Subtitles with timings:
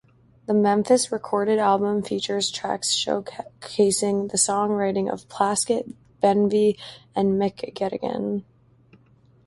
[0.47, 5.93] The Memphis-recorded album features tracks showcasing the songwriting of Plaskett,
[6.23, 6.79] Benvie
[7.15, 8.43] and McGettigan.